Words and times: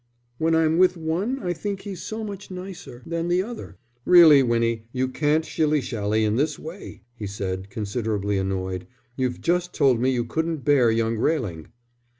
"When 0.39 0.55
I'm 0.55 0.79
with 0.79 0.97
one 0.97 1.37
I 1.43 1.53
think 1.53 1.81
he's 1.81 2.01
so 2.01 2.23
much 2.23 2.49
nicer 2.49 3.03
than 3.05 3.27
the 3.27 3.43
other." 3.43 3.77
"Really, 4.03 4.41
Winnie, 4.41 4.85
you 4.91 5.07
can't 5.07 5.45
shilly 5.45 5.79
shally 5.79 6.23
in 6.25 6.37
this 6.37 6.57
way," 6.57 7.03
he 7.13 7.27
said, 7.27 7.69
considerably 7.69 8.39
annoyed. 8.39 8.87
"You've 9.15 9.41
just 9.41 9.75
told 9.75 9.99
me 9.99 10.09
you 10.09 10.25
couldn't 10.25 10.65
bear 10.65 10.89
young 10.89 11.19
Railing." 11.19 11.67